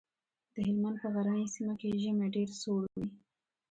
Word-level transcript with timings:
د 0.53 0.55
هلمند 0.67 0.97
په 1.01 1.07
غرنۍ 1.13 1.45
سيمه 1.55 1.73
کې 1.79 1.99
ژمی 2.01 2.27
ډېر 2.35 2.49
سوړ 2.61 2.81
وي. 2.95 3.05